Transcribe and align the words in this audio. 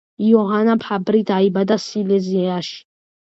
იოჰან 0.27 0.71
ფაბრი 0.85 1.19
დაიბადა 1.31 1.77
სილეზიაში. 1.83 2.77